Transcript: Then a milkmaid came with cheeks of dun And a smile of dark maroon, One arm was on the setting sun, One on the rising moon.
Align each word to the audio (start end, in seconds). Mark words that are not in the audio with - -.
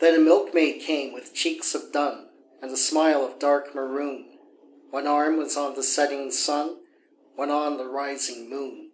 Then 0.00 0.16
a 0.16 0.18
milkmaid 0.18 0.80
came 0.80 1.12
with 1.12 1.32
cheeks 1.32 1.76
of 1.76 1.92
dun 1.92 2.28
And 2.60 2.72
a 2.72 2.76
smile 2.76 3.24
of 3.24 3.38
dark 3.38 3.72
maroon, 3.72 4.36
One 4.90 5.06
arm 5.06 5.36
was 5.36 5.56
on 5.56 5.74
the 5.76 5.82
setting 5.84 6.32
sun, 6.32 6.80
One 7.36 7.50
on 7.50 7.76
the 7.78 7.86
rising 7.86 8.48
moon. 8.48 8.90